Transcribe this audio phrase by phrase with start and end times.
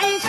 [0.00, 0.27] I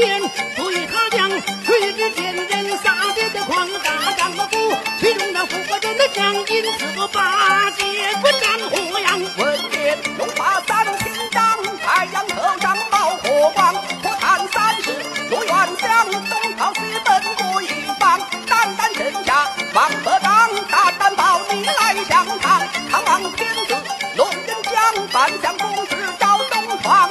[0.00, 0.20] 言
[0.56, 7.84] 对他讲，谁知见人撒别的狂大丈夫，其中那富国人的将因此八戒
[8.22, 9.20] 滚战火阳。
[9.36, 14.94] 闻言又把三千丈，太阳头上冒火光，不谈三世
[15.30, 23.74] 入远乡，东逃西奔过一方，胆胆天下王伯当，大胆报你来相抗，唐王天子
[24.16, 27.10] 龙人将，范相公子招东闯，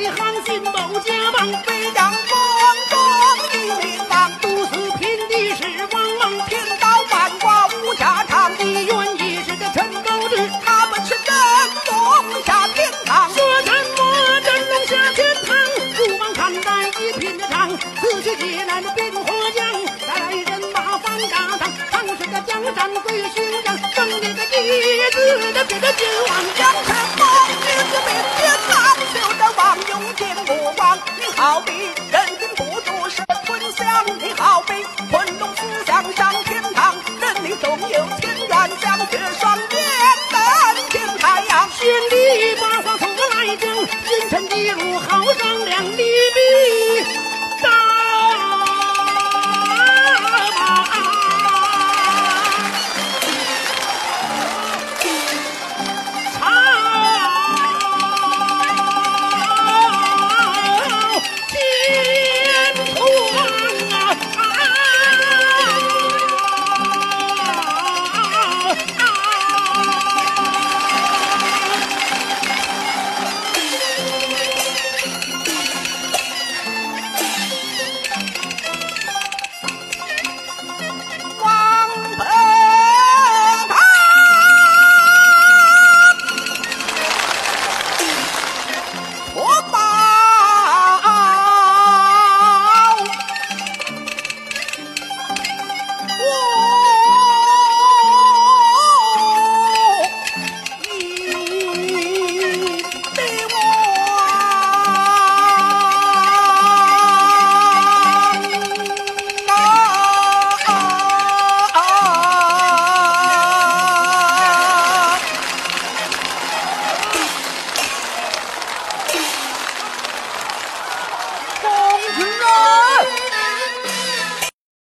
[0.00, 2.34] 的航行某家邦，飞扬光
[2.88, 10.36] 光一名王，都是平地是王莽，天道万卦无家常，地缘也是个陈高志。
[10.64, 11.34] 他们是真
[11.86, 13.28] 龙下天堂。
[13.30, 15.56] 说什么真龙下天堂，
[15.96, 19.70] 不忘看待一品的长，此去劫来的冰火将，
[20.06, 26.30] 再来人马翻大堂，唐时的江山归勋章，正你的一字的别的君王
[31.40, 31.72] 好比
[32.12, 34.74] 人心不足是吞香，你好比
[35.10, 39.66] 昆仑思想上天堂，人力总有千元相却双眼
[40.30, 40.38] 等
[40.90, 41.66] 见太阳。
[41.70, 45.24] 千里八卦图来征，君臣一路好